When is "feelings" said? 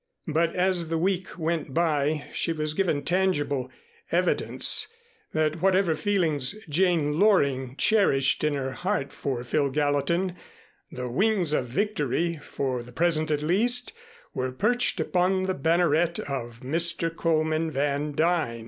5.93-6.55